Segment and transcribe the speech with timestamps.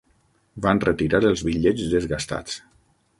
[0.65, 2.57] Van retirar els bitllets desgastats.